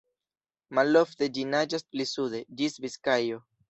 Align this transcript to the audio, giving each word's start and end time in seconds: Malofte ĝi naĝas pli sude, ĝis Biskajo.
Malofte 0.79 1.29
ĝi 1.37 1.47
naĝas 1.51 1.87
pli 1.93 2.11
sude, 2.17 2.45
ĝis 2.61 2.85
Biskajo. 2.85 3.45